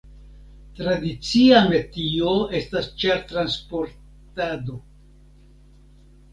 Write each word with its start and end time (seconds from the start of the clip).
Tradicia 0.77 1.59
metio 1.73 2.33
estis 2.61 2.89
ĉartransportado. 3.05 4.81